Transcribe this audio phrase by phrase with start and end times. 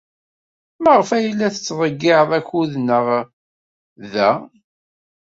[0.83, 3.05] Maɣef ay la nettḍeyyiɛ akud-nneɣ
[4.11, 4.29] da?